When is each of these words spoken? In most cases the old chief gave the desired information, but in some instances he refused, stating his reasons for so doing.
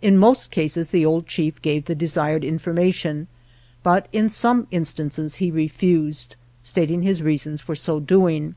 In 0.00 0.18
most 0.18 0.50
cases 0.50 0.88
the 0.88 1.06
old 1.06 1.28
chief 1.28 1.62
gave 1.62 1.84
the 1.84 1.94
desired 1.94 2.42
information, 2.42 3.28
but 3.84 4.08
in 4.10 4.28
some 4.28 4.66
instances 4.72 5.36
he 5.36 5.52
refused, 5.52 6.34
stating 6.64 7.02
his 7.02 7.22
reasons 7.22 7.62
for 7.62 7.76
so 7.76 8.00
doing. 8.00 8.56